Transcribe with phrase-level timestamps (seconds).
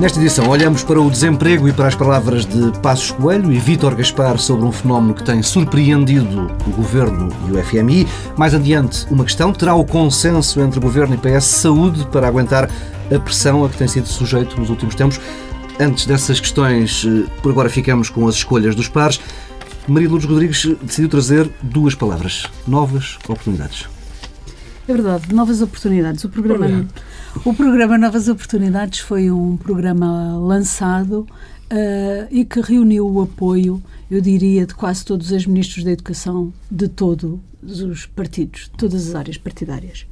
[0.00, 3.94] Nesta edição, olhamos para o desemprego e para as palavras de Passos Coelho e Vítor
[3.94, 8.08] Gaspar sobre um fenómeno que tem surpreendido o Governo e o FMI.
[8.34, 12.70] Mais adiante, uma questão: terá o consenso entre Governo e PS Saúde para aguentar
[13.14, 15.20] a pressão a que tem sido sujeito nos últimos tempos?
[15.78, 19.20] Antes dessas questões, eh, por agora ficamos com as escolhas dos pares.
[19.90, 23.88] Maria Lourdes Rodrigues decidiu trazer duas palavras: novas oportunidades.
[24.86, 26.22] É verdade, novas oportunidades.
[26.22, 26.86] O programa,
[27.44, 31.26] o programa Novas Oportunidades foi um programa lançado
[31.72, 36.52] uh, e que reuniu o apoio, eu diria, de quase todos os ministros da Educação
[36.70, 40.06] de todos os partidos, de todas as áreas partidárias.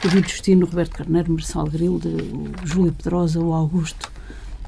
[0.00, 2.00] David Justino, Roberto Carneiro, Marcelo Grilo,
[2.62, 4.08] o Júlio Pedrosa, o Augusto,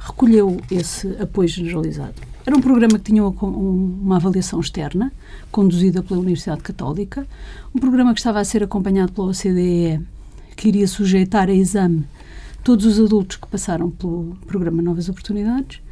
[0.00, 2.38] recolheu esse apoio generalizado.
[2.48, 5.12] Era um programa que tinha uma avaliação externa,
[5.52, 7.27] conduzida pela Universidade Católica,
[7.75, 10.00] um programa que estava a ser acompanhado pela OCDE,
[10.56, 12.06] que iria sujeitar a exame
[12.64, 15.83] todos os adultos que passaram pelo programa Novas Oportunidades.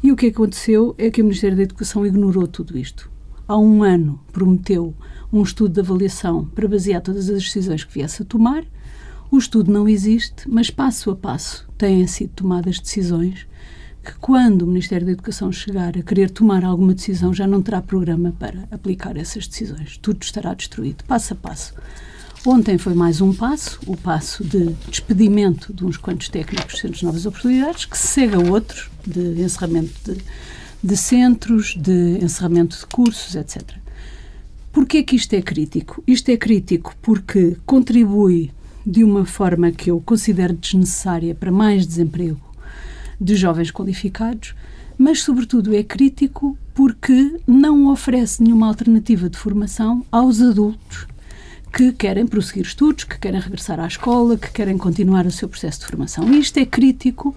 [0.00, 3.10] E o que aconteceu é que o Ministério da Educação ignorou tudo isto.
[3.48, 4.94] Há um ano prometeu
[5.32, 8.62] um estudo de avaliação para basear todas as decisões que viesse a tomar.
[9.28, 13.44] O estudo não existe, mas passo a passo têm sido tomadas decisões
[14.06, 17.82] que quando o Ministério da Educação chegar a querer tomar alguma decisão, já não terá
[17.82, 19.98] programa para aplicar essas decisões.
[19.98, 21.74] Tudo estará destruído, passo a passo.
[22.46, 27.00] Ontem foi mais um passo, o passo de despedimento de uns quantos técnicos de centros
[27.00, 30.22] de novas oportunidades, que se segue a outros, de encerramento de,
[30.84, 33.62] de centros, de encerramento de cursos, etc.
[34.72, 36.00] Porquê que isto é crítico?
[36.06, 38.52] Isto é crítico porque contribui
[38.86, 42.45] de uma forma que eu considero desnecessária para mais desemprego
[43.20, 44.54] de jovens qualificados,
[44.98, 51.06] mas, sobretudo, é crítico porque não oferece nenhuma alternativa de formação aos adultos
[51.72, 55.80] que querem prosseguir estudos, que querem regressar à escola, que querem continuar o seu processo
[55.80, 56.32] de formação.
[56.32, 57.34] Isto é crítico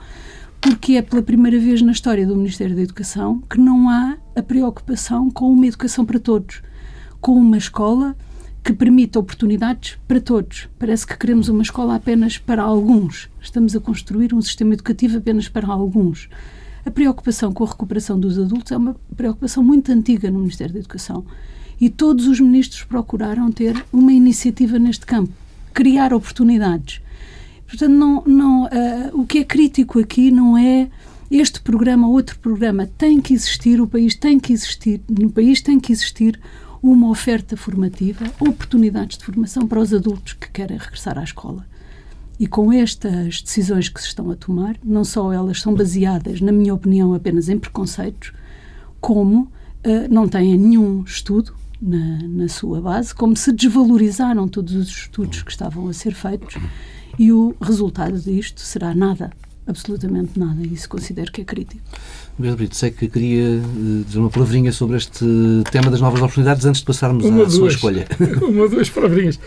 [0.62, 4.42] porque é pela primeira vez na história do Ministério da Educação que não há a
[4.42, 6.62] preocupação com uma educação para todos,
[7.20, 8.16] com uma escola
[8.64, 10.68] que permita oportunidades para todos.
[10.78, 13.30] Parece que queremos uma escola apenas para alguns.
[13.42, 16.30] Estamos a construir um sistema educativo apenas para alguns.
[16.86, 20.80] A preocupação com a recuperação dos adultos é uma preocupação muito antiga no Ministério da
[20.80, 21.26] Educação.
[21.80, 25.32] E todos os ministros procuraram ter uma iniciativa neste campo,
[25.74, 27.02] criar oportunidades.
[27.66, 28.70] Portanto, não, não, uh,
[29.14, 30.90] o que é crítico aqui não é
[31.30, 32.88] este programa ou outro programa.
[32.98, 36.40] Tem que existir, o país tem que existir, no país tem que existir
[36.82, 41.66] uma oferta formativa, oportunidades de formação para os adultos que querem regressar à escola.
[42.40, 46.52] E com estas decisões que se estão a tomar, não só elas são baseadas, na
[46.52, 48.32] minha opinião, apenas em preconceitos,
[49.02, 49.50] como uh,
[50.10, 55.52] não têm nenhum estudo na, na, sua base, como se desvalorizaram todos os estudos que
[55.52, 56.56] estavam a ser feitos
[57.18, 59.32] e o resultado disto será nada
[59.70, 61.82] absolutamente nada e isso considero que é crítico.
[62.38, 65.26] Pedro Brito, sei que queria eh, dizer uma palavrinha sobre este
[65.72, 68.08] tema das novas oportunidades antes de passarmos uma, à duas, sua escolha.
[68.42, 69.40] Uma ou duas palavrinhas.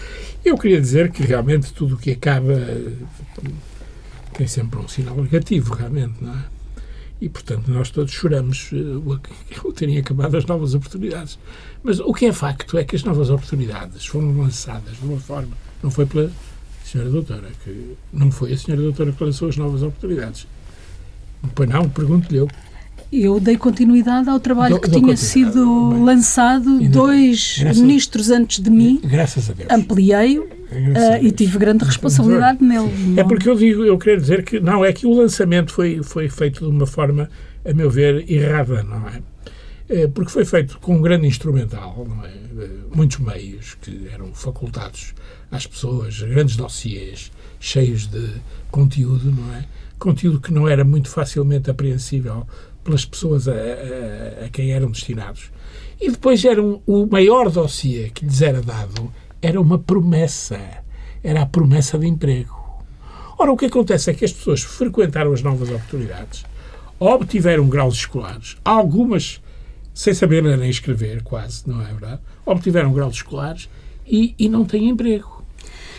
[0.45, 2.55] Eu queria dizer que realmente tudo o que acaba
[4.33, 6.45] tem sempre um sinal negativo, realmente, não é?
[7.21, 11.39] E, portanto, nós todos choramos eh, o terem acabado as novas oportunidades.
[11.83, 15.57] Mas o que é facto é que as novas oportunidades foram lançadas de uma forma,
[15.83, 16.31] não foi pela
[16.93, 20.47] senhora doutora, que não foi a senhora doutora que lançou as novas oportunidades.
[21.55, 22.49] Pois não, pergunto-lhe eu.
[23.11, 28.61] Eu dei continuidade ao trabalho do, que tinha sido bem, lançado dois graças, ministros antes
[28.61, 29.01] de mim.
[29.05, 29.71] Graças a Deus.
[29.71, 30.49] Ampliei-o uh,
[31.21, 32.91] e tive grande responsabilidade nele.
[33.17, 36.29] É porque eu digo, eu quero dizer que não é que o lançamento foi foi
[36.29, 37.29] feito de uma forma,
[37.65, 39.21] a meu ver, errada, não é?
[39.93, 42.33] É porque foi feito com um grande instrumental, é?
[42.95, 45.15] Muitos meios que eram facultados
[45.51, 47.31] às pessoas, grandes dossiês
[47.61, 48.29] cheios de
[48.71, 49.65] conteúdo, não é?
[49.99, 52.47] Conteúdo que não era muito facilmente apreensível
[52.83, 55.51] pelas pessoas a, a, a quem eram destinados.
[56.01, 60.59] E depois era um, o maior dossiê que lhes era dado era uma promessa,
[61.23, 62.57] era a promessa de emprego.
[63.39, 66.45] Ora, o que acontece é que as pessoas frequentaram as novas oportunidades,
[66.99, 69.43] obtiveram graus escolares, algumas
[69.95, 72.21] sem saber ler nem escrever, quase, não é verdade?
[72.45, 73.69] Obtiveram graus escolares
[74.07, 75.43] e, e não têm emprego.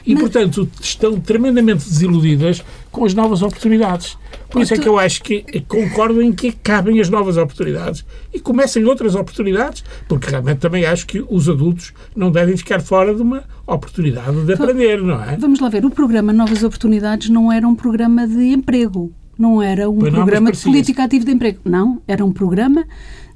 [0.05, 0.23] E, Mas...
[0.23, 4.17] portanto, estão tremendamente desiludidas com as novas oportunidades.
[4.49, 8.39] Por isso é que eu acho que concordo em que acabem as novas oportunidades e
[8.39, 13.21] comecem outras oportunidades, porque realmente também acho que os adultos não devem ficar fora de
[13.21, 15.37] uma oportunidade de aprender, não é?
[15.37, 19.11] Vamos lá ver, o programa Novas Oportunidades não era um programa de emprego.
[19.37, 21.59] Não era um não, programa de política ativa de emprego.
[21.65, 22.85] Não, era um programa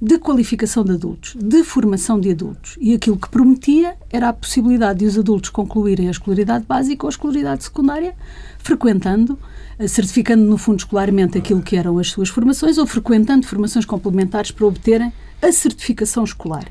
[0.02, 2.78] de qualificação de adultos, de formação de adultos.
[2.80, 7.08] E aquilo que prometia era a possibilidade de os adultos concluírem a escolaridade básica ou
[7.08, 8.16] a escolaridade secundária,
[8.60, 9.38] frequentando,
[9.80, 14.52] eh, certificando no fundo escolarmente aquilo que eram as suas formações ou frequentando formações complementares
[14.52, 15.12] para obterem
[15.42, 16.66] a certificação escolar.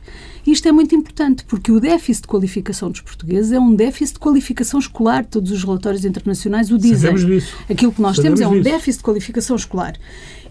[0.46, 4.20] Isto é muito importante porque o déficit de qualificação dos portugueses é um déficit de
[4.20, 5.24] qualificação escolar.
[5.24, 6.98] Todos os relatórios internacionais o dizem.
[6.98, 7.56] Sabemos disso.
[7.68, 8.72] Aquilo que nós Sabemos temos é um disso.
[8.72, 9.94] déficit de qualificação escolar.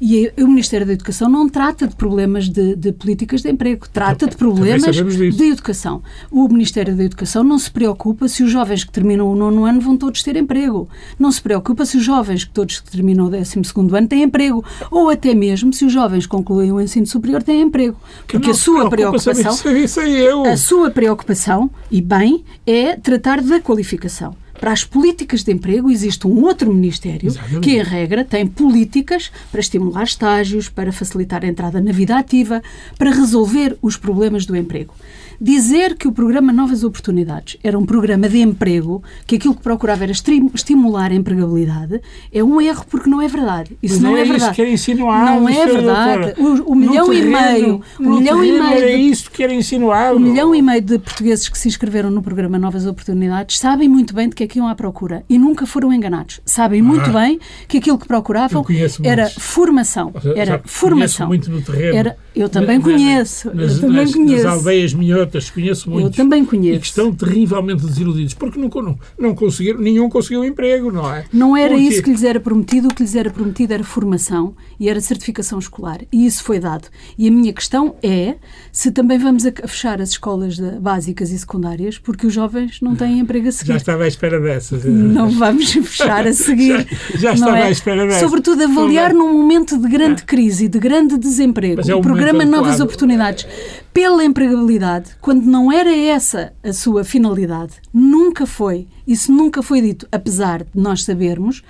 [0.02, 4.28] E o Ministério da Educação não trata de problemas de, de políticas de emprego, trata
[4.28, 5.32] de problemas disso.
[5.38, 6.04] de educação.
[6.30, 9.80] O Ministério da Educação não se preocupa se os jovens que terminam o nono ano
[9.80, 10.90] vão todos ter emprego.
[11.18, 14.24] Não se preocupa se os jovens que todos que terminam o décimo segundo ano têm
[14.24, 14.66] emprego.
[14.92, 17.96] Ou até mesmo se os jovens concluem o ensino superior têm emprego.
[18.20, 19.76] Porque não a sua preocupa, preocupação...
[19.76, 20.46] Isso aí eu.
[20.46, 24.36] A sua preocupação, e bem, é tratar da qualificação.
[24.60, 27.60] Para as políticas de emprego existe um outro ministério Exatamente.
[27.60, 32.64] que, em regra, tem políticas para estimular estágios, para facilitar a entrada na vida ativa,
[32.98, 34.94] para resolver os problemas do emprego.
[35.40, 40.04] Dizer que o programa Novas Oportunidades era um programa de emprego, que aquilo que procurava
[40.04, 42.02] era estimular a empregabilidade,
[42.32, 43.78] é um erro porque não é verdade.
[43.82, 44.56] Isso Mas não é é, isso verdade.
[44.56, 46.34] que era insinuado, não é verdade.
[46.42, 49.32] O, o milhão No e terreno- meio, o milhão e terreno meio Era de isso
[49.32, 50.18] que era insinuado.
[50.18, 54.14] um milhão e meio de portugueses que se inscreveram no programa Novas Oportunidades sabem muito
[54.14, 56.40] bem de que é que iam à procura e nunca foram enganados.
[56.46, 57.22] Sabem muito Ah.
[57.22, 58.66] bem que aquilo que procuravam
[59.04, 59.44] era muitos.
[59.44, 60.14] formação.
[60.36, 61.28] Era formação.
[61.28, 61.96] Muito no terreno.
[61.98, 63.52] Era, eu também Na- conheço.
[63.54, 64.44] Nas, eu também nas- conheço.
[64.44, 64.94] nas aldeias
[65.26, 66.16] minhotas, conheço muitos.
[66.16, 66.80] também E conheço.
[66.80, 71.26] que estão terrivelmente desiludidos, porque não, não, não conseguiram, nenhum conseguiu emprego, não é?
[71.34, 74.56] Não era Porque- isso que lhes era prometido, o que lhes era prometido era formação
[74.80, 76.00] e era certificação escolar.
[76.12, 76.88] E isso foi dado.
[77.18, 78.36] E a minha questão é
[78.72, 82.96] se também vamos a fechar as escolas de- básicas e secundárias porque os jovens não
[82.96, 83.72] têm emprego a seguir.
[83.72, 84.86] Já estava à espera dessas.
[84.86, 86.86] Não vamos fechar a seguir.
[87.16, 87.64] Já- já estava é?
[87.64, 88.20] à espera dessa.
[88.20, 91.78] Sobretudo avaliar num momento de grande crise e de grande desemprego.
[91.78, 92.80] Mas é o o programa Novas.
[92.80, 93.48] Oportunidades
[93.94, 98.88] pela empregabilidade, quando não era essa a sua finalidade, nunca foi.
[99.08, 101.62] Isso nunca foi dito, apesar de nós sabermos,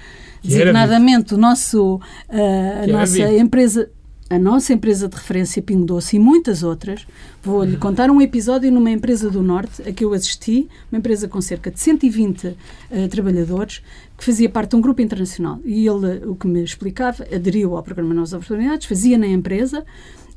[0.41, 1.99] Que designadamente o nosso,
[2.29, 3.89] ah, a nossa empresa.
[4.27, 7.05] A nossa empresa de referência Pingo Doce e muitas outras,
[7.43, 11.39] vou-lhe contar um episódio numa empresa do Norte a que eu assisti, uma empresa com
[11.39, 12.57] cerca de 120
[12.89, 13.83] eh, trabalhadores,
[14.17, 15.59] que fazia parte de um grupo internacional.
[15.63, 19.85] E ele, o que me explicava, aderiu ao programa Novas Oportunidades, fazia na empresa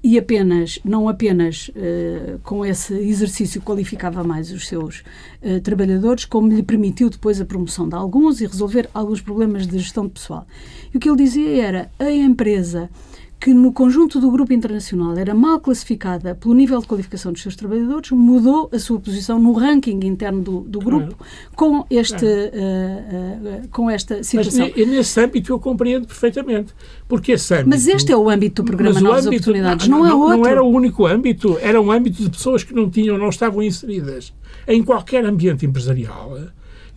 [0.03, 5.03] e apenas, não apenas eh, com esse exercício qualificava mais os seus
[5.43, 9.79] eh, trabalhadores, como lhe permitiu depois a promoção de alguns e resolver alguns problemas de
[9.79, 10.47] gestão pessoal.
[10.95, 12.89] E o que ele dizia era, a empresa
[13.40, 17.55] que no conjunto do grupo internacional era mal classificada pelo nível de qualificação dos seus
[17.55, 21.17] trabalhadores, mudou a sua posição no ranking interno do, do grupo
[21.55, 24.67] com, este, eh, eh, com esta Mas situação.
[24.76, 26.75] ne- nesse âmbito eu compreendo perfeitamente.
[27.06, 27.70] Porque esse âmbito.
[27.70, 30.38] Mas este é o âmbito do programa Mas Novas âmbito- Oportunidades, não, é outro.
[30.38, 33.62] Não era o único âmbito, era um âmbito de pessoas que não tinham, não estavam
[33.62, 34.32] inseridas
[34.67, 36.37] em qualquer ambiente empresarial.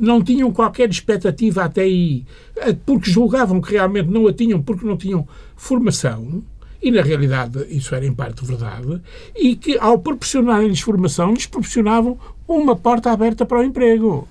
[0.01, 2.25] Não tinham qualquer expectativa até aí,
[2.57, 6.42] eh, porque julgavam que realmente não a tinham, porque não tinham formação,
[6.81, 9.00] e na realidade isso era em parte verdade,
[9.36, 12.18] e que ao proporcionarem-lhes formação, lhes proporcionavam
[12.48, 14.27] uma porta aberta para o emprego.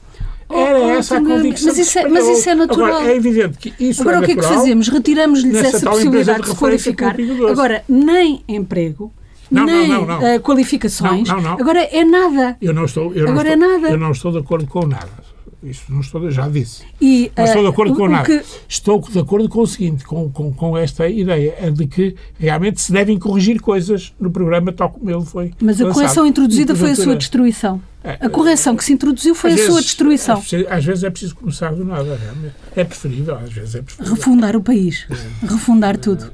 [0.52, 1.68] Era Oh, oh, essa a convicção.
[1.68, 2.88] mas que isso é- mas isso é natural.
[2.96, 4.58] Agora, é evidente que isso Agora é o que é que natural.
[4.60, 4.88] fazemos?
[4.88, 7.16] Retiramos-lhes essa possibilidade de de se qualificar.
[7.48, 9.12] Agora, nem emprego,
[9.48, 10.26] Não, não, nem não, não.
[10.26, 11.28] eh, qualificações.
[11.28, 11.52] Não, não, não.
[11.52, 12.56] Agora é nada.
[12.60, 13.88] Eu não estou, eu não Agora estou, é nada.
[13.90, 15.29] Eu não estou de acordo com nada.
[15.62, 16.82] Isso não estou, já disse.
[17.00, 18.24] E, Não estou de eh, acordo o- com o nada.
[18.24, 22.16] que- Estou de acordo com o seguinte, com, com, com esta ideia, é de que
[22.38, 25.92] realmente se devem corrigir coisas no programa tal como ele foi Mas a lançado.
[26.02, 27.80] correção introduzida foi a sua destruição.
[28.02, 30.38] É, A correção que se introduziu foi a às sua vezes- destruição.
[30.38, 32.54] Às, vezes- às vezes é preciso começar do nada, realmente.
[32.74, 34.16] É preferível, às vezes é preferível.
[34.16, 35.06] Refundar o país.
[35.42, 36.30] Refundar tudo.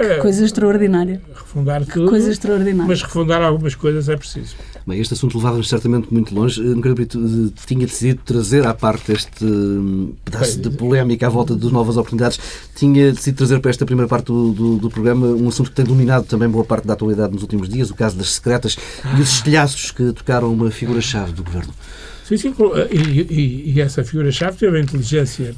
[0.00, 1.20] É, Coisa extraordinária.
[1.34, 2.84] refundar tudo, Coisa extraordinária.
[2.88, 4.54] mas refundar algumas coisas é preciso.
[4.86, 6.60] Bem, este assunto levava-nos certamente muito longe.
[6.60, 11.30] Eh, Nogueira Brito eh, tinha decidido trazer à parte este hum, pedaço de polémica à
[11.30, 12.38] volta das novas oportunidades.
[12.74, 15.84] Tinha decidido trazer para esta primeira parte do, do, do programa um assunto que tem
[15.84, 18.76] dominado também boa parte da atualidade nos últimos dias, o caso das secretas
[19.16, 21.72] e os estilhaços que tocaram uma figura-chave do governo.
[22.28, 22.54] Sim, sim,
[22.90, 25.54] e, e- e essa figura-chave teve a inteligência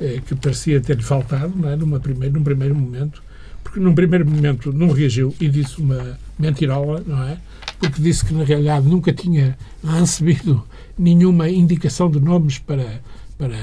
[0.00, 1.76] eh, que parecia ter-lhe faltado não é?
[1.76, 3.22] Numa primeiro, num primeiro momento,
[3.66, 7.36] porque num primeiro momento não reagiu e disse uma mentirola, não é?
[7.80, 10.62] Porque disse que na realidade nunca tinha recebido
[10.96, 13.02] nenhuma indicação de nomes para,
[13.36, 13.56] para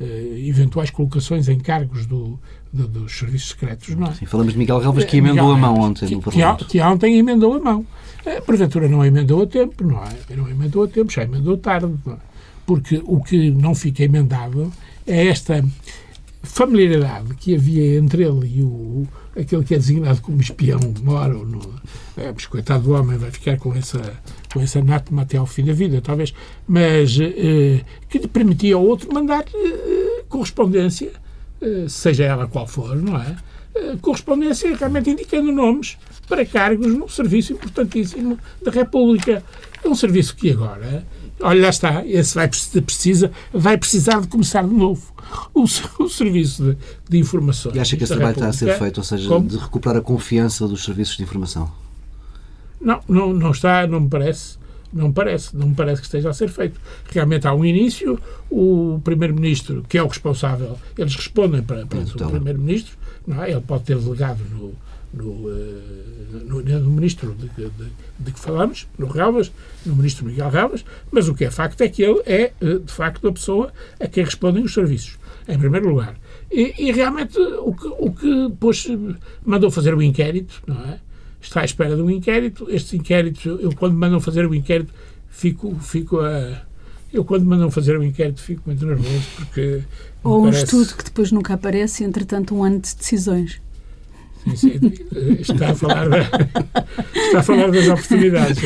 [0.00, 2.38] eh, eventuais colocações em cargos do,
[2.72, 4.14] do- dos serviços secretos, não é?
[4.14, 6.64] Sim, falamos de Miguel Galvas que emendou a mão ontem que, no que, Parlamento.
[6.66, 7.86] que ontem emendou a mão.
[8.24, 10.34] Eh, Porventura não emendou a tempo, não é?
[10.36, 11.92] Não emendou a tempo, já emendou tarde.
[12.08, 12.14] é?
[12.66, 14.72] Porque o que não fica emendado
[15.06, 15.64] é esta
[16.42, 19.06] familiaridade que havia entre ele e o,
[19.38, 21.60] aquele que é designado como espião mora no.
[22.16, 24.00] É, mas coitado do homem, vai ficar com essa,
[24.52, 26.32] com essa anátema até ao fim da vida, talvez.
[26.66, 31.12] Mas eh, que lhe permitia ao outro mandar eh, correspondência,
[31.60, 33.36] eh, seja ela qual for, não é?
[33.74, 39.42] Eh, correspondência realmente indicando nomes para cargos num serviço importantíssimo da República.
[39.84, 41.06] É um serviço que agora
[41.40, 45.12] Olha, lá está, esse vai, precisa, vai precisar de começar de novo.
[45.52, 45.64] O,
[46.02, 46.78] o serviço de,
[47.10, 47.74] de informações.
[47.76, 49.46] E acha que esse trabalho está a ser feito, ou seja, como?
[49.46, 51.70] de recuperar a confiança dos serviços de informação?
[52.80, 54.56] Não, não, não está, não me parece.
[54.92, 56.80] Não me parece, não me parece que esteja a ser feito.
[57.10, 62.28] Realmente há um início, o Primeiro-Ministro, que é o responsável, eles respondem para, para então.
[62.28, 63.50] o Primeiro-Ministro, não é?
[63.50, 64.72] ele pode ter delegado no,
[65.16, 67.70] no, eh, no, no ministro de, de,
[68.18, 69.50] de, que falamos, no Relvas,
[69.84, 72.92] no ministro Miguel Relvas, mas o que é facto é que ele é, eh, de
[72.92, 75.18] facto, a pessoa a quem respondem os serviços,
[75.48, 76.16] em primeiro lugar.
[76.50, 78.86] E, e realmente o que, o que depois
[79.44, 81.00] mandou fazer o inquérito, não é?
[81.40, 82.66] Está à espera de um inquérito.
[82.68, 84.92] Estes inquéritos, eu quando mandam fazer o inquérito,
[85.28, 86.62] fico, fico a.
[87.12, 89.82] Eu, quando mandam fazer o inquérito, fico muito nervoso porque.
[90.24, 90.64] Ou um parece...
[90.64, 93.60] estudo que depois nunca aparece, entretanto, um ano de decisões.
[95.40, 98.58] Está a falar, da, está a falar das oportunidades.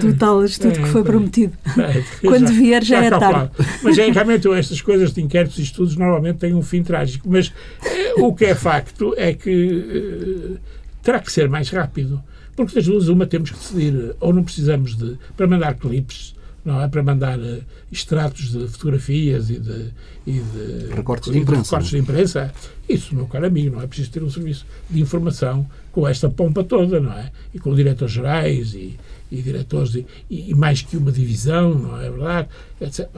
[0.00, 1.52] Do tal estudo é, que foi prometido.
[1.78, 3.50] É, Quando vier já, já é tarde.
[3.82, 7.28] Mas é, realmente estas coisas de inquéritos e estudos normalmente têm um fim trágico.
[7.30, 7.52] Mas
[7.84, 10.58] eh, o que é facto é que eh,
[11.02, 12.22] terá que ser mais rápido.
[12.56, 16.34] Porque das duas, uma temos que decidir, ou não precisamos de, para mandar clipes,
[16.68, 19.90] não é para mandar uh, extratos de fotografias e de,
[20.26, 22.52] e de recortes, de, imprensa, recortes de imprensa.
[22.86, 26.62] Isso, meu caro amigo, não é preciso ter um serviço de informação com esta pompa
[26.62, 27.32] toda, não é?
[27.54, 28.98] E com diretores gerais e,
[29.32, 32.48] e diretores de, e, e, mais que uma divisão, não é verdade?
[32.82, 33.08] Etc.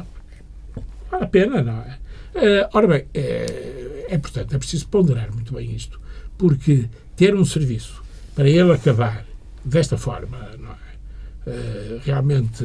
[1.11, 1.99] Vale a pena, não é?
[2.33, 6.01] Uh, ora bem, é, é portanto, é preciso ponderar muito bem isto,
[6.39, 8.01] porque ter um serviço
[8.33, 9.27] para ele acabar
[9.65, 10.91] desta forma, não é?
[11.51, 12.65] Uh, realmente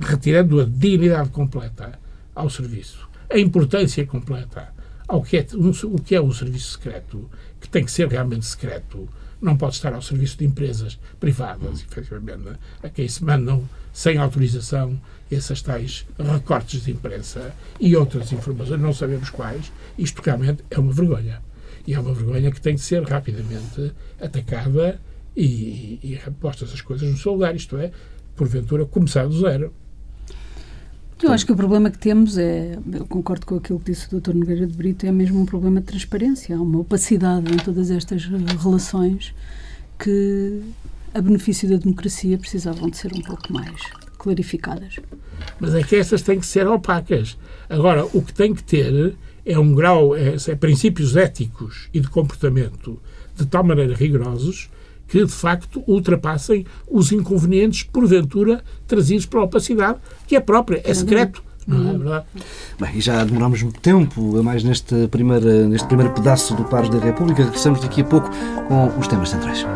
[0.00, 1.98] retirando a dignidade completa
[2.34, 4.74] ao serviço, a importância completa
[5.08, 7.30] ao que é um, o que é um serviço secreto,
[7.60, 9.08] que tem que ser realmente secreto,
[9.40, 15.00] não pode estar ao serviço de empresas privadas, efetivamente, a quem se mandam sem autorização
[15.30, 19.72] esses tais recortes de imprensa e outras informações, não sabemos quais.
[19.98, 21.42] Isto realmente é uma vergonha.
[21.86, 25.00] E é uma vergonha que tem de ser rapidamente atacada
[25.36, 25.44] e,
[26.02, 27.54] e, e postas as coisas no seu lugar.
[27.54, 27.92] Isto é,
[28.36, 29.72] porventura, começar do zero.
[31.22, 34.20] Eu acho que o problema que temos é, eu concordo com aquilo que disse o
[34.20, 34.34] Dr.
[34.34, 38.26] Nogueira de Brito, é mesmo um problema de transparência, há uma opacidade em todas estas
[38.62, 39.34] relações
[39.98, 40.60] que,
[41.14, 43.80] a benefício da democracia, precisavam de ser um pouco mais
[44.18, 44.96] clarificadas.
[45.58, 47.38] Mas é que essas têm que ser opacas.
[47.68, 52.08] Agora, o que tem que ter é um grau, é, é princípios éticos e de
[52.10, 53.00] comportamento
[53.34, 54.68] de tal maneira rigorosos
[55.08, 61.42] que, de facto, ultrapassem os inconvenientes, porventura, trazidos pela opacidade, que é própria, é secreto.
[61.66, 62.26] Não é verdade?
[62.78, 66.98] Bem, já demoramos muito tempo, a mais neste primeiro, neste primeiro pedaço do Pares da
[66.98, 67.42] República.
[67.42, 68.30] Regressamos daqui a pouco
[68.68, 69.66] com os temas centrais.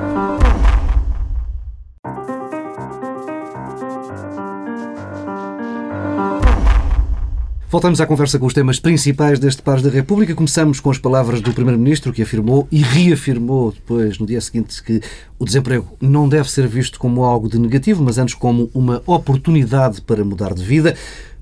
[7.71, 10.35] Voltamos à conversa com os temas principais deste Pares da República.
[10.35, 15.01] Começamos com as palavras do Primeiro-Ministro, que afirmou e reafirmou depois, no dia seguinte, que
[15.39, 20.01] o desemprego não deve ser visto como algo de negativo, mas antes como uma oportunidade
[20.01, 20.97] para mudar de vida.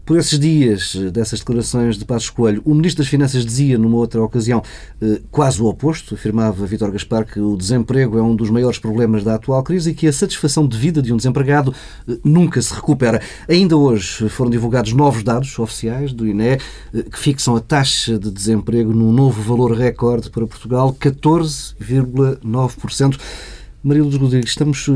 [0.09, 4.23] Por esses dias dessas declarações de Passos Coelho, o Ministro das Finanças dizia, numa outra
[4.23, 4.63] ocasião,
[5.03, 6.15] eh, quase o oposto.
[6.15, 9.95] Afirmava Vítor Gaspar que o desemprego é um dos maiores problemas da atual crise e
[9.95, 11.75] que a satisfação de vida de um desempregado
[12.09, 13.21] eh, nunca se recupera.
[13.47, 16.59] Ainda hoje foram divulgados novos dados oficiais do INE eh,
[17.13, 23.19] que fixam a taxa de desemprego num novo valor recorde para Portugal, 14,9%.
[23.83, 24.87] Maria Luz Rodrigues, estamos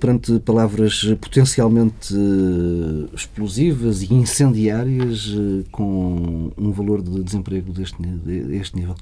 [0.00, 8.76] perante palavras potencialmente eh, explosivas e incendiárias eh, com um valor de desemprego deste, deste
[8.76, 8.96] nível?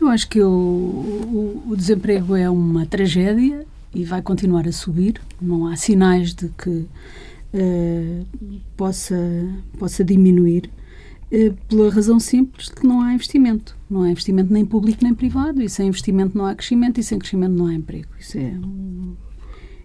[0.00, 5.20] Eu acho que o, o, o, desemprego é uma tragédia e vai continuar a subir.
[5.40, 6.86] Não há sinais de que
[7.52, 8.26] uh,
[8.76, 9.16] possa,
[9.78, 10.70] possa diminuir.
[11.30, 13.76] Eh, pela razão simples de que não há investimento.
[13.90, 17.18] Não há investimento nem público nem privado, e sem investimento não há crescimento, e sem
[17.18, 18.08] crescimento não há emprego.
[18.18, 18.54] Isso é,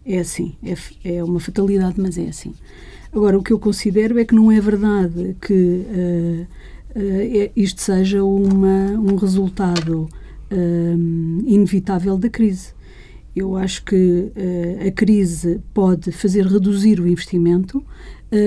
[0.05, 0.75] é assim, é,
[1.15, 2.53] é uma fatalidade, mas é assim.
[3.15, 6.47] Agora, o que eu considero é que não é verdade que uh,
[6.99, 10.09] uh, isto seja uma, um resultado
[10.51, 12.73] uh, inevitável da crise.
[13.35, 14.31] Eu acho que
[14.87, 17.83] a crise pode fazer reduzir o investimento,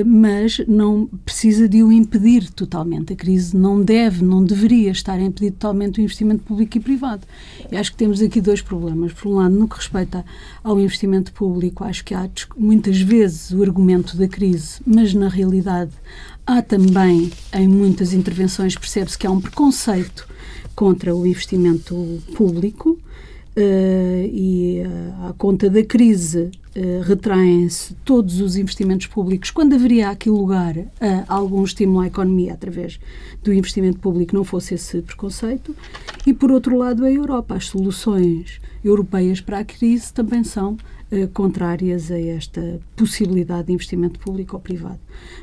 [0.05, 3.12] mas não precisa de o impedir totalmente.
[3.12, 7.23] A crise não deve, não deveria estar a impedir totalmente o investimento público e privado.
[7.71, 9.12] Eu acho que temos aqui dois problemas.
[9.12, 10.25] Por um lado, no que respeita
[10.62, 15.93] ao investimento público, acho que há muitas vezes o argumento da crise, mas na realidade
[16.47, 20.26] há também, em muitas intervenções, percebe-se que há um preconceito
[20.75, 22.99] contra o investimento público
[23.59, 30.11] Uh, e uh, à conta da crise uh, retraem-se todos os investimentos públicos, quando haveria
[30.11, 33.00] aqui lugar a algum estímulo à economia através
[33.42, 35.75] do investimento público, não fosse esse preconceito.
[36.26, 37.54] E, por outro lado, a Europa.
[37.54, 40.76] As soluções europeias para a crise também são
[41.09, 44.99] eh, contrárias a esta possibilidade de investimento público ou privado.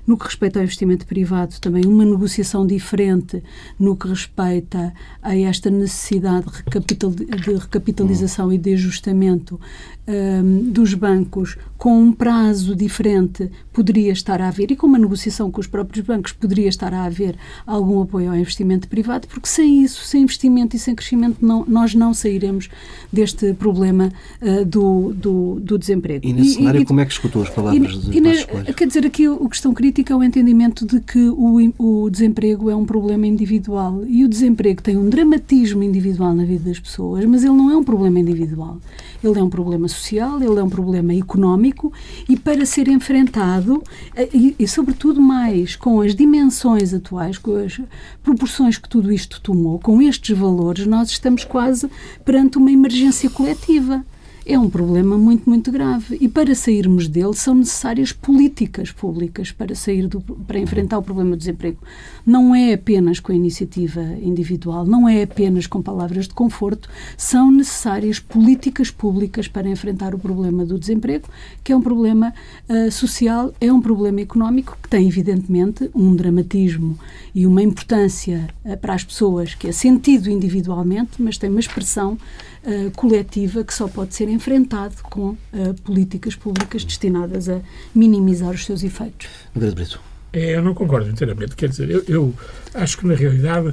[0.05, 3.41] No que respeita ao investimento privado, também uma negociação diferente
[3.79, 9.57] no que respeita a esta necessidade de, recapital, de recapitalização e de ajustamento
[10.05, 15.49] ehm, dos bancos com um prazo diferente poderia estar a haver e com uma negociação
[15.49, 19.81] com os próprios bancos poderia estar a haver algum apoio ao investimento privado, porque sem
[19.83, 22.69] isso, sem investimento e sem crescimento, não, nós não sairemos
[23.11, 26.25] deste problema uh, do, do do, desemprego.
[26.25, 29.05] E nesse e, cenário, e, como é que escutou as palavras e, e Quer dizer,
[29.05, 33.27] aqui a questão crítica é o entendimento de que o, o desemprego é um problema
[33.27, 37.69] individual e o desemprego tem um dramatismo individual na vida das pessoas, mas ele não
[37.69, 38.79] é um problema individual.
[39.23, 41.91] Ele é um problema social, ele é um problema económico
[42.27, 43.81] e para ser enfrentado,
[44.15, 47.79] eh, e, e sobretudo mais com as dimensões atuais, com as
[48.21, 51.89] proporções que tudo isto tomou, com estes valores, nós estamos quase
[52.25, 54.03] perante uma emergência coletiva
[54.45, 56.17] é um problema muito, muito grave.
[56.19, 61.31] E para sairmos dele são necessárias políticas públicas para, sair do, para enfrentar o problema
[61.31, 61.77] do desemprego.
[62.25, 67.51] Não é apenas com a iniciativa individual, não é apenas com palavras de conforto, são
[67.51, 71.27] necessárias políticas públicas para enfrentar o problema do desemprego,
[71.63, 72.33] que é um problema
[72.69, 76.97] uh, social, é um problema económico que tem, evidentemente, um dramatismo
[77.33, 82.17] e uma importância uh, para as pessoas que é sentido individualmente, mas tem uma expressão
[82.65, 85.37] uh, coletiva que só pode ser enfrentado com uh,
[85.83, 87.59] políticas públicas destinadas a
[87.93, 89.27] minimizar os seus efeitos.
[89.53, 89.99] Brito.
[90.31, 91.55] É, eu não concordo inteiramente.
[91.55, 92.33] Quer dizer, eu, eu,
[92.73, 93.71] acho que na realidade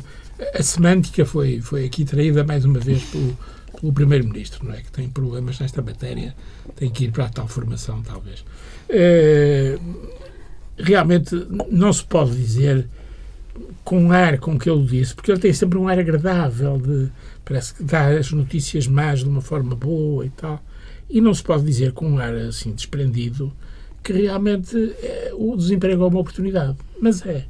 [0.55, 3.37] a semântica foi, foi aqui traída mais uma vez pelo,
[3.81, 4.83] pelo Primeiro-Ministro, não é?
[4.83, 6.35] Que tem problemas nesta matéria,
[6.77, 8.45] tem que ir para a tal formação, talvez.
[8.91, 9.79] É,
[10.77, 11.35] realmente
[11.71, 12.87] não se pode dizer
[13.85, 17.11] com um ar com que ele disse, porque ele tem sempre um ar agradável de
[17.51, 20.63] parece que dá as notícias más de uma forma boa e tal.
[21.09, 23.53] E não se pode dizer com um ar assim desprendido
[24.05, 26.77] que realmente é, o desemprego é uma oportunidade.
[27.03, 27.47] Mas é.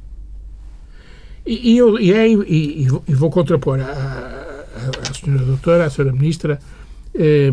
[1.45, 5.89] E, e eu, e, é, e, e, vou contrapor à, à, à senhora doutora, à
[5.91, 6.59] senhora ministra,
[7.13, 7.51] eh,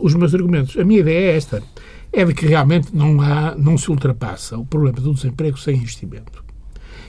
[0.00, 0.74] os meus argumentos.
[0.78, 1.62] A minha ideia é esta.
[2.10, 6.42] É de que realmente não, há, não se ultrapassa o problema do desemprego sem investimento.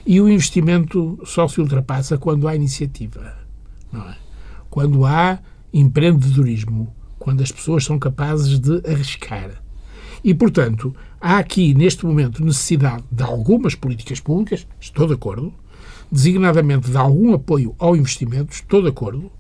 [0.06, 3.38] E o investimento só se ultrapassa quando há iniciativa.
[3.92, 4.29] Não é?
[4.70, 5.40] Quando há
[5.74, 9.52] empreendedorismo, quando as pessoas são capazes de arriscar.
[10.24, 15.54] E, portanto, há aqui, neste momento, necessidade de algumas políticas públicas, estou de acordo,
[16.12, 19.32] designadamente de algum apoio ao investimento, estou de acordo,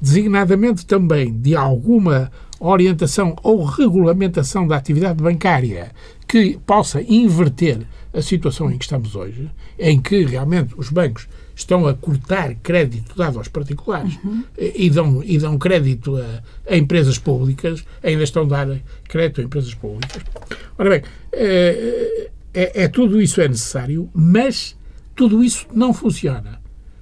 [0.00, 5.92] designadamente também de alguma orientação ou regulamentação da atividade bancária
[6.26, 11.88] que possa inverter a situação em que estamos hoje, em que realmente os bancos estão
[11.88, 14.44] a cortar crédito dado aos particulares uhum.
[14.56, 16.42] e, dão, e dão crédito a,
[16.72, 20.22] a, empresas públicas, ainda estão a dar crédito a empresas públicas.
[20.78, 24.76] Ora bem, é, é, é, tudo isso é necessário, mas
[25.16, 26.60] tudo isso não funciona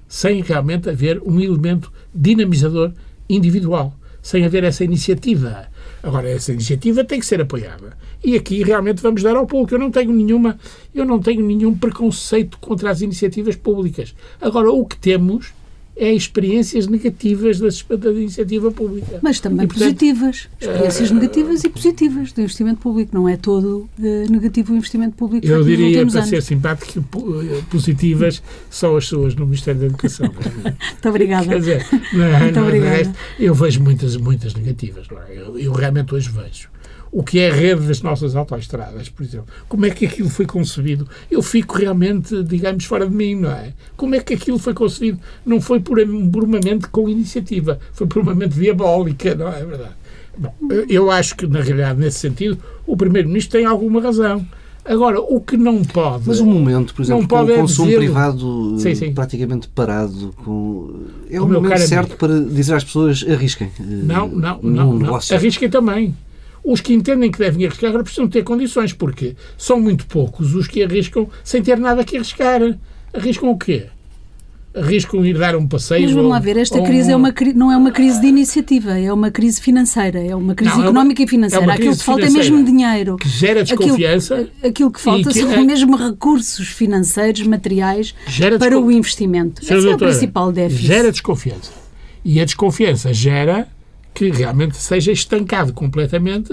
[0.08, 2.92] sem realmente haver um elemento dinamizador
[3.28, 3.94] individual,
[4.26, 5.68] sem haver essa iniciativa
[6.06, 7.96] Agora, essa iniciativa tem que ser apoiada.
[8.22, 9.74] E aqui realmente vamos dar ao público.
[9.74, 10.56] Eu não tenho nenhuma,
[10.94, 14.14] eu não tenho nenhum preconceito contra as iniciativas públicas.
[14.40, 15.52] Agora, o que temos
[15.96, 19.18] é experiências negativas da, da iniciativa pública.
[19.22, 20.48] Mas também e, portanto, positivas.
[20.60, 23.14] Experiências uh, negativas e positivas do investimento público.
[23.14, 25.46] Não é todo uh, negativo o investimento público.
[25.46, 26.28] Eu diria, para anos.
[26.28, 30.26] ser simpático, eh, positivas são as suas no Ministério da Educação.
[30.62, 31.46] Muito obrigada.
[31.46, 32.96] Quer dizer, não, Muito não, obrigada.
[32.96, 35.06] Resto, eu vejo muitas, muitas negativas.
[35.28, 35.38] É?
[35.38, 36.68] Eu, eu realmente hoje vejo
[37.12, 39.46] o que é a rede das nossas autoestradas, por exemplo.
[39.68, 41.08] Como é que aquilo foi concebido?
[41.30, 43.72] Eu fico realmente, digamos, fora de mim, não é?
[43.96, 45.18] Como é que aquilo foi concebido?
[45.44, 45.98] Não foi por,
[46.32, 49.94] por uma mente com iniciativa, foi por uma mente diabólica, não é verdade?
[50.38, 50.54] Bom,
[50.88, 54.46] eu acho que, na realidade, nesse sentido, o Primeiro-Ministro tem alguma razão.
[54.84, 56.24] Agora, o que não pode.
[56.28, 59.12] Mas o momento, por exemplo, com o é consumo dizer- privado Sim, sim.
[59.14, 61.06] praticamente parado, com...
[61.28, 62.18] é O o momento certo amigo.
[62.18, 63.68] para dizer às pessoas arrisquem.
[63.80, 64.98] eh, Não, não, num não, não.
[64.98, 65.34] negócio.
[65.34, 66.14] Arrisquem também.
[66.68, 70.66] Os que entendem que devem arriscar agora precisam ter condições, porque são muito poucos os
[70.66, 72.60] que arriscam sem ter nada que arriscar.
[73.14, 73.86] Arriscam o quê?
[74.74, 76.02] Arriscam ir dar um passeio.
[76.02, 78.26] Mas vamos lá ver, esta ou crise é um- uma, não é uma crise de
[78.26, 81.64] iniciativa, é uma crise financeira, é uma crise Não, é uma- económica é e financeira.
[81.64, 83.16] uma Aquilo que falta é mesmo dinheiro.
[83.16, 84.34] que gera desconfiança.
[84.34, 88.84] Aquilo, aquilo que falta e que são é- mesmo recursos financeiros, materiais Gera para descon-
[88.86, 89.64] o investimento.
[89.64, 90.86] Senhora Esse é o doutora, principal déficit.
[90.86, 91.70] Gera desconfiança.
[92.22, 93.68] E a desconfiança gera
[94.16, 96.50] que realmente seja estancado completamente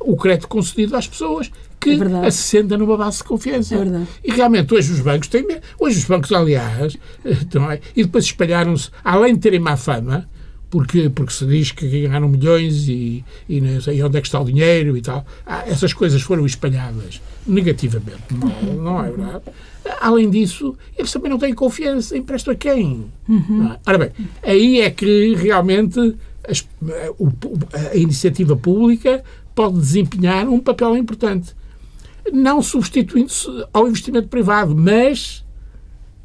[0.00, 3.76] o crédito concedido às pessoas que É assentam numa base de confiança.
[3.76, 4.06] É.
[4.24, 5.46] E realmente hoje os bancos têm.
[5.78, 7.80] Hoje os bancos, aliás, é?
[7.94, 10.28] e depois espalharam-se, além de terem má fama,
[10.68, 14.40] porque, porque se diz que ganharam milhões e, e não sei onde é que está
[14.40, 15.24] o dinheiro e tal.
[15.46, 18.34] Ah, essas coisas foram espalhadas negativamente.
[18.34, 19.44] Não, não é verdade?
[20.00, 22.16] Além disso, eles também não têm confiança.
[22.18, 23.04] Emprestam a quem?
[23.48, 23.78] Não é?
[23.86, 24.10] Ora bem,
[24.42, 26.16] aí é que realmente
[26.48, 26.66] as-
[27.18, 27.30] o-
[27.92, 29.22] a iniciativa pública
[29.54, 31.54] pode desempenhar um papel importante.
[32.32, 35.44] Não substituindo-se ao investimento privado, mas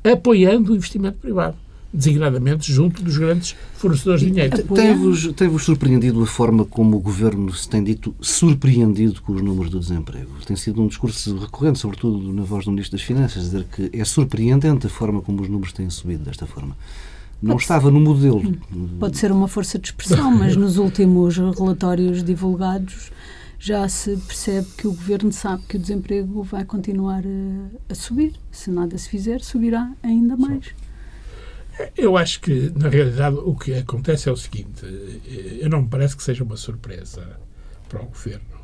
[0.04, 1.56] apoiando o investimento privado,
[1.94, 4.64] designadamente junto dos grandes fornecedores de dinheiro.
[4.74, 9.70] Tem-vos tem-vos surpreendido a forma como o Governo se tem dito surpreendido com os números
[9.70, 10.32] do desemprego?
[10.46, 14.04] Tem sido um discurso recorrente, sobretudo na voz do Ministro das Finanças, dizer que é
[14.04, 16.76] surpreendente a forma como os números têm subido desta forma.
[17.42, 18.42] Não estava no modelo.
[19.00, 23.12] Pode ser uma força de expressão, mas nos últimos relatórios divulgados
[23.58, 28.34] já se percebe que o governo sabe que o desemprego vai continuar a, a subir.
[28.52, 30.74] Se nada se fizer, subirá ainda mais.
[31.98, 35.88] Eu acho que, na realidade, o que acontece é o seguinte: eh, eu não me
[35.88, 37.40] parece que seja uma surpresa
[37.88, 38.62] para o governo.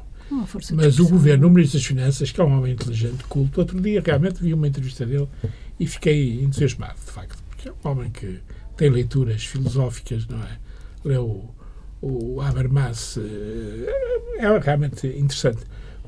[0.74, 4.02] Mas o governo, o Ministro das Finanças, que é um homem inteligente, culto, outro dia
[4.06, 5.28] realmente vi uma entrevista dele
[5.80, 8.40] e fiquei entusiasmado, de facto, porque é um homem que
[8.78, 10.58] tem leituras filosóficas, não é?
[11.04, 11.54] Leu
[12.02, 15.60] o, o Habermas, eh, é realmente interessante,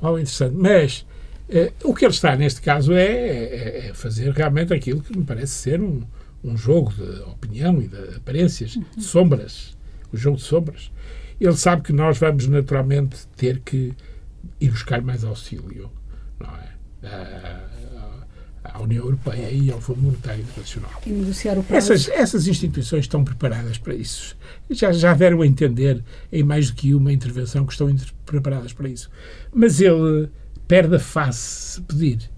[0.02, 0.56] homem interessante.
[0.56, 1.06] Mas
[1.50, 5.24] eh, o que ele está, neste caso, é, é- é fazer realmente aquilo que me
[5.26, 6.04] parece ser um,
[6.44, 9.78] um jogo de opinião e de aparências, de sombras,
[10.14, 10.92] o jogo de sombras.
[11.40, 13.94] Ele sabe que nós vamos naturalmente ter que
[14.60, 15.90] ir buscar mais auxílio,
[16.40, 17.08] não é?
[17.08, 17.70] À,
[18.74, 20.92] à União Europeia e ao Fundo Monetário Internacional.
[21.06, 21.94] E negociar o prazo.
[21.94, 24.36] Essas, essas instituições estão preparadas para isso.
[24.70, 27.94] Já, já deram a entender em mais do que uma intervenção que estão
[28.26, 29.10] preparadas para isso.
[29.54, 30.30] Mas ele
[30.68, 32.30] perde a face se pedir,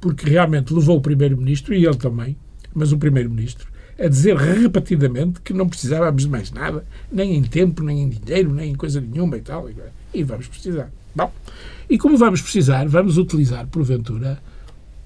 [0.00, 2.36] porque realmente levou o Primeiro-Ministro, e ele também,
[2.74, 3.66] mas o Primeiro-Ministro,
[3.98, 8.52] a dizer repetidamente que não precisávamos de mais nada, nem em tempo, nem em dinheiro,
[8.52, 9.68] nem em coisa nenhuma e tal.
[10.14, 10.90] E vamos precisar.
[11.14, 11.32] Bom,
[11.90, 14.38] e como vamos precisar, vamos utilizar, porventura,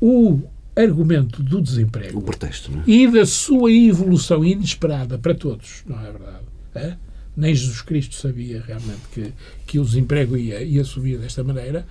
[0.01, 0.43] o
[0.75, 2.91] argumento do desemprego O pretexto, é?
[2.91, 6.45] e da sua evolução inesperada para todos, não é verdade?
[6.75, 6.97] É?
[7.37, 9.33] Nem Jesus Cristo sabia realmente que,
[9.67, 11.87] que o desemprego ia, ia subir desta maneira.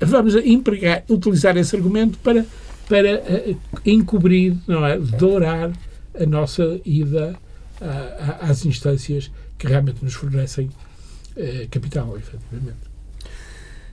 [0.00, 2.44] Vamos empregar, utilizar esse argumento para,
[2.88, 3.22] para
[3.86, 4.98] encobrir, não é?
[4.98, 5.72] dourar
[6.18, 7.36] a nossa ida
[7.80, 7.84] a-
[8.44, 10.68] a- às instâncias que realmente nos fornecem
[11.36, 12.89] eh, capital, efetivamente.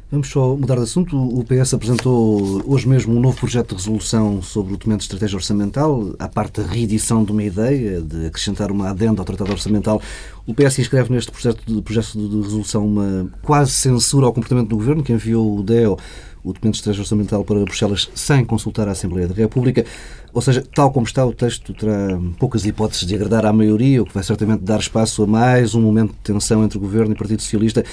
[0.10, 1.18] Vamos só mudar de assunto.
[1.18, 5.36] O PS apresentou hoje mesmo um novo projeto de resolução sobre o documento de estratégia
[5.36, 10.02] orçamental, à parte da reedição de uma ideia de acrescentar uma adenda ao Tratado Orçamental.
[10.46, 14.78] O PS inscreve neste projeto de, projeto de resolução uma quase censura ao comportamento do
[14.78, 15.98] Governo, que enviou o DEO,
[16.42, 19.86] o documento de estratégia orçamental, para Bruxelas sem consultar a Assembleia da República.
[20.34, 24.06] Ou seja, tal como está, o texto terá poucas hipóteses de agradar à maioria, o
[24.06, 27.14] que vai certamente dar espaço a mais um momento de tensão entre o Governo e
[27.14, 27.84] o Partido Socialista.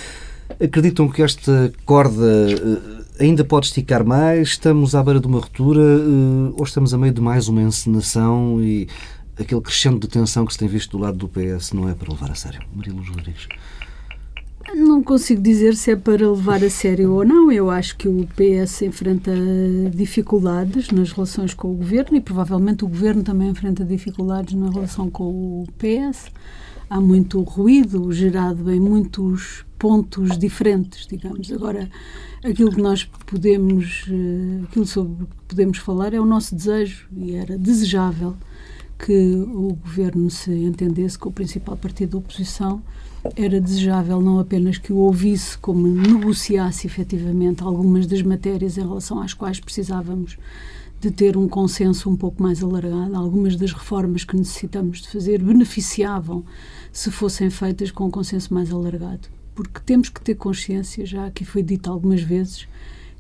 [0.61, 4.49] Acreditam que esta corda eh, ainda pode esticar mais?
[4.49, 8.63] Estamos à beira de uma ruptura eh, ou estamos a meio de mais uma encenação
[8.63, 8.87] e
[9.39, 12.13] aquele crescendo de tensão que se tem visto do lado do PS não é para
[12.13, 12.61] levar a sério?
[12.75, 13.49] Maria Rodrigues.
[14.75, 17.53] Não consigo dizer se é para levar a sério ou não.
[17.53, 19.31] Eu acho que o PS enfrenta
[19.93, 25.11] dificuldades nas relações com o governo e provavelmente o governo também enfrenta dificuldades na relação
[25.11, 25.25] com
[25.63, 26.31] o PS.
[26.89, 31.51] Há muito ruído gerado em muitos pontos diferentes, digamos.
[31.53, 31.91] Agora,
[32.45, 37.35] aquilo que nós podemos, eh, aquilo sobre que podemos falar é o nosso desejo e
[37.35, 38.37] era desejável
[38.99, 42.83] que o governo se entendesse com o principal partido da oposição
[43.37, 49.21] era desejável não apenas que o ouvisse, como negociasse efetivamente algumas das matérias em relação
[49.21, 50.37] às quais precisávamos
[51.05, 53.15] de ter um consenso um pouco mais alargado.
[53.15, 56.43] Algumas das reformas que necessitamos de fazer beneficiavam
[56.91, 59.29] se fossem feitas com um consenso mais alargado.
[59.55, 62.67] Porque temos que ter consciência, já aqui foi dito algumas vezes,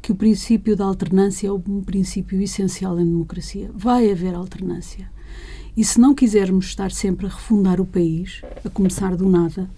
[0.01, 3.71] que o princípio da alternância é um princípio essencial em democracia.
[3.75, 5.07] Vai haver alternância.
[5.77, 9.69] E se não quisermos estar sempre a refundar o país, a começar do nada,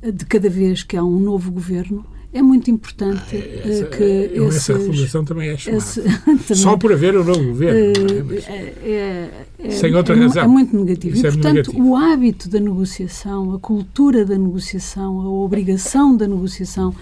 [0.00, 4.02] de cada vez que há um novo governo, é muito importante ah, é, essa, que
[4.02, 5.82] eu, esses, essa refundação também é chamada.
[5.84, 8.34] Esse, também, Só por haver um novo governo.
[8.46, 8.50] É?
[8.88, 10.44] É, é, Sem outra é, razão.
[10.44, 11.14] É muito negativo.
[11.14, 11.88] Isso e, portanto, negativo.
[11.88, 16.94] o hábito da negociação, a cultura da negociação, a obrigação da negociação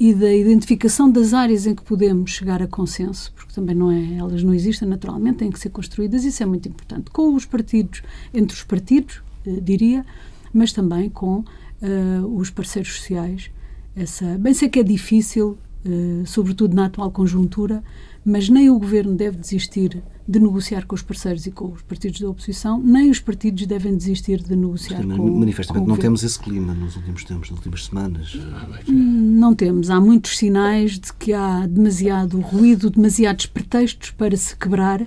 [0.00, 4.14] e da identificação das áreas em que podemos chegar a consenso, porque também não é,
[4.16, 7.10] elas não existem naturalmente, têm que ser construídas, isso é muito importante.
[7.10, 10.06] Com os partidos, entre os partidos, eh, diria,
[10.54, 13.50] mas também com uh, os parceiros sociais.
[13.94, 17.82] Essa, bem sei que é difícil, uh, sobretudo na atual conjuntura,
[18.24, 22.20] mas nem o governo deve desistir de negociar com os parceiros e com os partidos
[22.20, 26.22] da oposição, nem os partidos devem desistir de negociar Mas, com Manifestamente com não temos
[26.22, 28.38] esse clima nos últimos tempos, nas últimas semanas.
[28.86, 29.90] Não temos.
[29.90, 35.04] Há muitos sinais de que há demasiado ruído, demasiados pretextos para se quebrar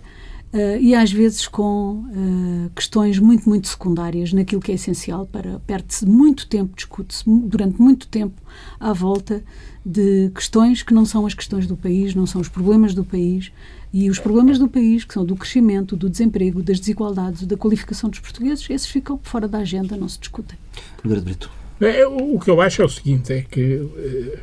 [0.53, 5.59] Uh, e às vezes com uh, questões muito, muito secundárias naquilo que é essencial para.
[5.65, 8.39] Perde-se muito tempo, discute-se durante muito tempo
[8.79, 9.43] à volta
[9.83, 13.51] de questões que não são as questões do país, não são os problemas do país.
[13.91, 18.09] E os problemas do país, que são do crescimento, do desemprego, das desigualdades, da qualificação
[18.09, 20.57] dos portugueses, esses ficam fora da agenda, não se discutem.
[20.97, 21.51] Primeiro Brito.
[21.81, 24.39] É, o que eu acho é o seguinte: é que uh,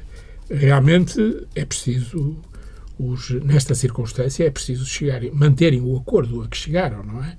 [0.50, 2.36] realmente é preciso
[3.00, 7.36] os, nesta circunstância é preciso chegarem, manterem o acordo a que chegaram, não é?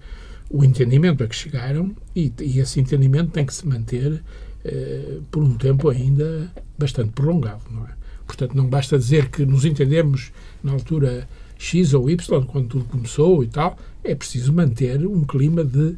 [0.49, 4.23] O entendimento a que chegaram e, e esse entendimento tem que se manter
[4.65, 7.91] eh, por um tempo ainda bastante prolongado, não é?
[8.25, 10.31] Portanto, não basta dizer que nos entendemos
[10.63, 15.63] na altura X ou Y, quando tudo começou e tal, é preciso manter um clima
[15.63, 15.95] de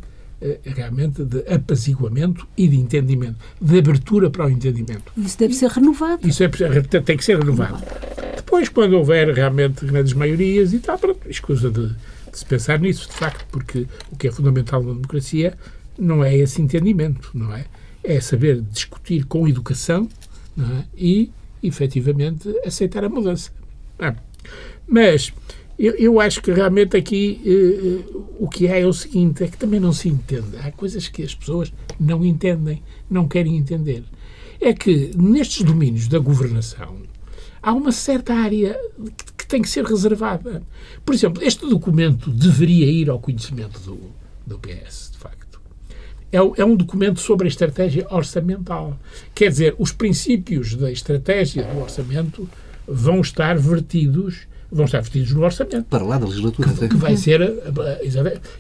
[0.63, 5.12] realmente de apaziguamento e de entendimento, de abertura para o entendimento.
[5.17, 6.27] Isso deve ser renovado.
[6.27, 6.49] Isso é,
[7.01, 7.82] tem que ser renovado.
[8.36, 13.08] Depois, quando houver realmente grandes maiorias e tal, pronto, escusa de, de se pensar nisso,
[13.10, 15.58] de facto, porque o que é fundamental na democracia
[15.97, 17.65] não é esse entendimento, não é?
[18.03, 20.10] É saber discutir com educação
[20.60, 20.84] é?
[20.97, 23.51] e, efetivamente, aceitar a mudança.
[23.99, 24.13] É.
[24.88, 25.34] Mas
[25.77, 29.57] eu, eu, acho que realmente aqui eh, o que é é o seguinte: é que
[29.57, 30.57] também não se entende.
[30.57, 34.03] Há coisas que as pessoas não entendem, não querem entender.
[34.62, 36.97] É que nestes domínios da governação
[37.62, 38.77] há uma certa área
[39.17, 40.62] que, que tem que ser reservada.
[41.05, 43.99] Por exemplo, este documento deveria ir ao conhecimento do,
[44.45, 45.62] do PS, de facto.
[46.31, 48.99] É, é um documento sobre a estratégia orçamental.
[49.33, 52.49] Quer dizer, os princípios da estratégia do orçamento
[52.88, 55.86] vão estar vertidos vão estar vestidos no orçamento.
[55.86, 56.69] Para lá da legislatura.
[56.73, 57.39] Que, que vai ser,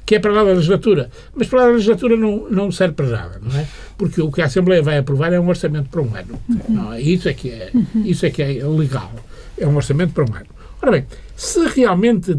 [0.05, 1.09] que é para lá da legislatura.
[1.35, 3.67] Mas para lá da legislatura não, não serve para nada, não é?
[3.97, 6.39] Porque o que a Assembleia vai aprovar é um orçamento para um ano.
[6.69, 7.01] Não é?
[7.01, 7.71] Isso, é que é,
[8.05, 9.11] isso é que é legal.
[9.57, 10.47] É um orçamento para um ano.
[10.81, 12.37] Ora bem, se realmente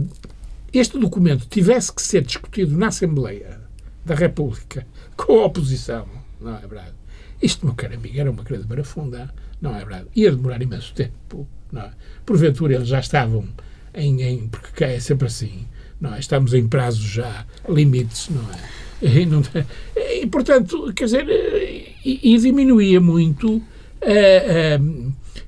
[0.72, 3.60] este documento tivesse que ser discutido na Assembleia
[4.04, 6.06] da República com a oposição,
[6.40, 6.92] não é verdade?
[7.42, 10.06] Isto, meu caro amigo, era uma grande barafunda, não é verdade?
[10.14, 11.90] Ia demorar imenso tempo, não é?
[12.24, 13.46] Porventura eles já estavam
[13.94, 15.66] em, em porque cá é sempre assim,
[16.00, 16.18] não é?
[16.18, 18.84] Estamos em prazos já limites, não é?
[19.02, 19.42] E, não,
[19.96, 23.60] e portanto, quer dizer, e, e diminuía muito,
[24.00, 24.80] a, a,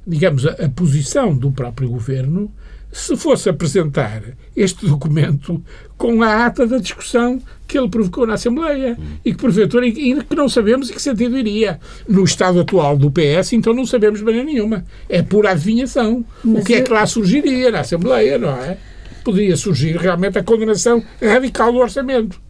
[0.06, 2.52] digamos, a, a posição do próprio governo
[2.96, 4.22] se fosse apresentar
[4.56, 5.62] este documento
[5.98, 10.34] com a ata da discussão que ele provocou na Assembleia e que, porventura, ainda que
[10.34, 11.78] não sabemos em que sentido iria.
[12.08, 14.82] No estado atual do PS, então não sabemos bem nenhuma.
[15.10, 16.24] É pura adivinhação.
[16.42, 16.78] Mas o que eu...
[16.78, 18.78] é que lá surgiria na Assembleia, não é?
[19.22, 22.40] Poderia surgir realmente a condenação radical do orçamento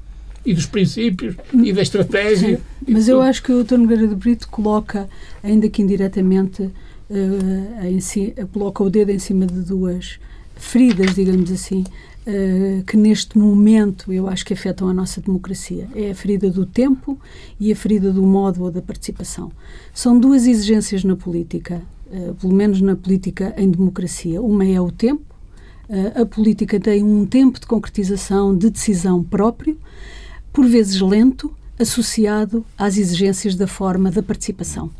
[0.45, 2.61] e dos princípios e da estratégia.
[2.87, 3.79] Mas eu acho que o Dr.
[3.79, 5.09] Nogueira de Brito coloca,
[5.43, 10.21] ainda que indiretamente, uh, si, coloca o dedo em cima de duas
[10.57, 11.85] feridas, digamos assim,
[12.27, 15.89] uh, que neste momento eu acho que afetam a nossa democracia.
[15.95, 17.19] É a ferida do tempo
[17.61, 19.53] e a ferida do modo ou da participação.
[19.95, 24.41] São duas exigências na política, uh, pelo menos na política em democracia.
[24.43, 25.25] Uma é o tempo.
[25.89, 29.79] Uh, a política tem um tempo de concretização, de decisão próprio,
[30.53, 34.91] por vezes lento, associado às exigências da forma da participação.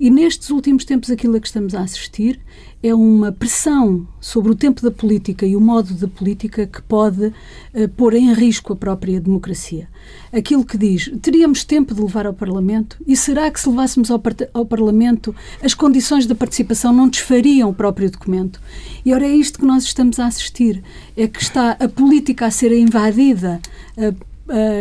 [0.00, 2.40] E nestes últimos tempos, aquilo a que estamos a assistir
[2.82, 7.26] é uma pressão sobre o tempo da política e o modo da política que pode
[7.26, 9.86] uh, pôr em risco a própria democracia.
[10.32, 12.96] Aquilo que diz, teríamos tempo de levar ao Parlamento?
[13.06, 14.22] E será que se levássemos ao,
[14.54, 18.58] ao Parlamento as condições da participação não desfariam o próprio documento?
[19.04, 20.82] E ora é isto que nós estamos a assistir,
[21.14, 23.60] é que está a política a ser invadida
[23.98, 24.30] uh,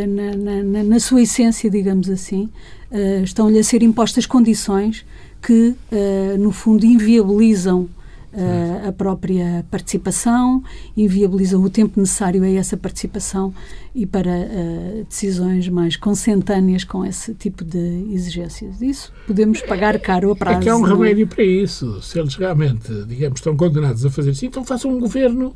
[0.07, 2.49] na, na, na, sua essência, digamos assim,
[2.91, 5.05] uh, estão-lhe a ser impostas condições
[5.41, 7.89] que, uh, no fundo, inviabilizam
[8.33, 10.63] uh, a própria participação,
[10.95, 13.53] inviabilizam o tempo necessário a essa participação
[13.93, 18.81] e para uh, decisões mais consentâneas com esse tipo de exigências.
[18.81, 20.59] Isso podemos pagar caro a prazo.
[20.59, 22.01] É que há um remédio para isso.
[22.01, 25.55] Se eles realmente, digamos, estão condenados a fazer isso, então façam um governo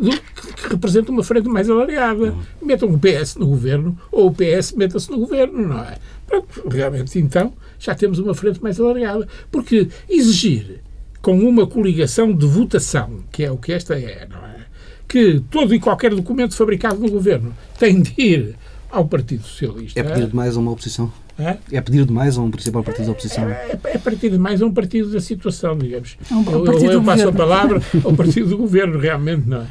[0.00, 2.34] que, que, representa uma frente mais alargada.
[2.62, 5.98] Metam o PS no governo ou o PS meta-se no governo, não é?
[6.30, 9.26] Pronto, realmente, então, já temos uma frente mais alargada.
[9.50, 10.80] Porque exigir
[11.20, 14.60] com uma coligação de votação, que é o que esta é, não é?
[15.08, 18.56] Que todo e qualquer documento fabricado no governo tem de ir
[18.90, 19.98] ao Partido Socialista.
[19.98, 21.12] É pedir demais a uma oposição?
[21.38, 21.56] É?
[21.72, 23.48] é pedir demais a um principal partido da oposição?
[23.48, 26.16] É, é, é pedir demais a um partido da situação, digamos.
[26.30, 29.66] É um, eu, eu, eu passo a palavra ao partido do governo, realmente, não é?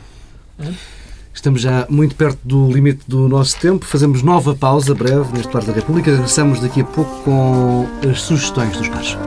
[0.59, 0.73] é?
[1.39, 3.85] Estamos já muito perto do limite do nosso tempo.
[3.85, 6.11] Fazemos nova pausa breve neste Parque da República.
[6.11, 9.17] Regressamos daqui a pouco com as sugestões dos pares.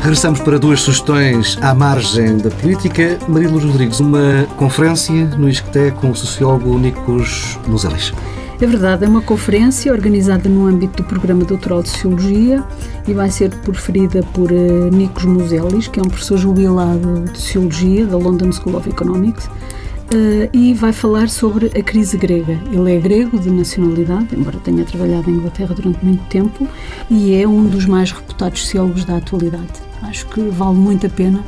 [0.00, 3.18] Regressamos para duas sugestões à margem da política.
[3.26, 8.12] Maria Luz Rodrigues, uma conferência no ISCTE com o sociólogo Nicos Muselis.
[8.60, 12.64] É verdade, é uma conferência organizada no âmbito do Programa Doutoral de Sociologia
[13.06, 18.04] e vai ser proferida por uh, Nikos Muselis, que é um professor jubilado de Sociologia
[18.04, 22.58] da London School of Economics, uh, e vai falar sobre a crise grega.
[22.72, 26.66] Ele é grego de nacionalidade, embora tenha trabalhado em Inglaterra durante muito tempo,
[27.08, 29.70] e é um dos mais reputados sociólogos da atualidade.
[30.02, 31.44] Acho que vale muito a pena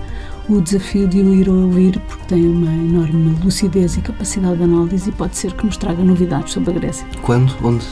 [0.50, 5.08] o desafio de o ir ouvir, porque tem uma enorme lucidez e capacidade de análise
[5.08, 7.06] e pode ser que nos traga novidades sobre a Grécia.
[7.22, 7.54] Quando?
[7.62, 7.84] Onde?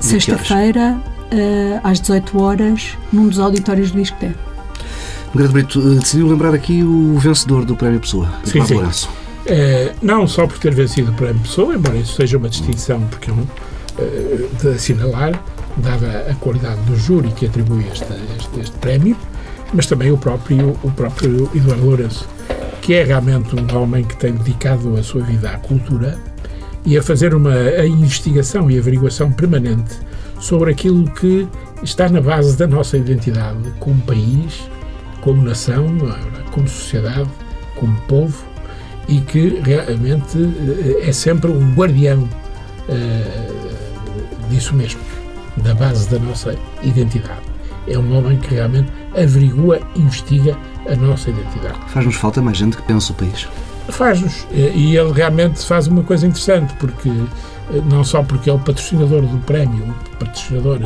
[0.00, 0.98] Sexta-feira,
[1.32, 4.34] uh, às 18 horas, num dos auditórios do ISCTE.
[5.34, 8.74] Grande Brito, uh, decidiu lembrar aqui o vencedor do Prémio Pessoa, sim, sim.
[8.74, 9.08] Lourenço.
[9.46, 13.30] É, não só por ter vencido o Prémio Pessoa, embora isso seja uma distinção, porque
[13.30, 15.40] é um, uh, de assinalar,
[15.76, 19.16] dada a qualidade do júri que atribui este, este, este prémio,
[19.72, 22.28] mas também o próprio, o próprio Eduardo Lourenço,
[22.82, 26.18] que é realmente um homem que tem dedicado a sua vida à cultura
[26.84, 29.98] e a fazer uma a investigação e averiguação permanente
[30.40, 31.46] sobre aquilo que
[31.82, 34.62] está na base da nossa identidade como país,
[35.20, 35.86] como nação,
[36.50, 37.28] como sociedade,
[37.76, 38.44] como povo
[39.08, 40.38] e que realmente
[41.02, 42.28] eh, é sempre um guardião
[42.88, 45.00] uh, disso mesmo,
[45.58, 47.49] da base da nossa identidade.
[47.90, 50.56] É um homem que realmente averigua, investiga
[50.88, 51.78] a nossa identidade.
[51.88, 53.48] Faz-nos falta mais gente que pensa o país.
[53.88, 54.46] Faz-nos.
[54.52, 59.22] E ele realmente faz uma coisa interessante, porque eh, não só porque é o patrocinador
[59.22, 60.80] do prémio, o patrocinador,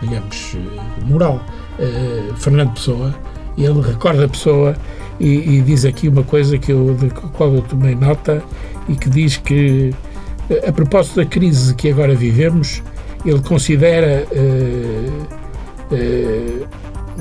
[0.00, 1.40] digamos, eh, moral,
[1.78, 3.14] eh, Fernando Pessoa,
[3.56, 4.76] ele recorda a Pessoa
[5.20, 8.42] e, e, diz aqui uma coisa que eu, de qual eu tomei nota
[8.88, 9.94] e que diz que,
[10.66, 12.82] a propósito da crise que agora vivemos,
[13.24, 14.26] ele considera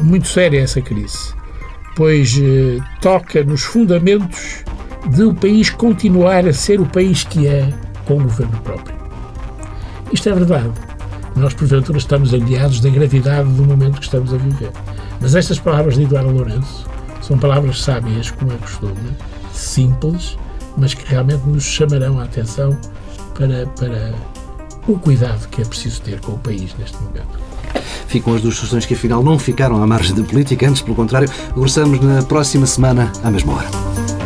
[0.02, 1.34] muito séria essa crise,
[1.95, 4.63] pois eh, toca nos fundamentos
[5.10, 7.71] de o país continuar a ser o país que é
[8.06, 8.95] com o governo próprio.
[10.12, 10.71] Isto é verdade.
[11.36, 14.71] Nós, porventura, estamos aliados da gravidade do momento que estamos a viver.
[15.19, 16.86] Mas estas palavras de Eduardo Lourenço
[17.21, 19.17] são palavras sábias, como é costume,
[19.52, 20.38] simples,
[20.78, 22.78] mas que realmente nos chamarão a atenção
[23.34, 24.13] para, para
[24.88, 27.53] o cuidado que é preciso ter com o país neste momento
[28.08, 31.30] ficam as duas sugestões que afinal não ficaram à margem da política, antes pelo contrário,
[31.56, 34.23] regressamos na próxima semana à mesma hora.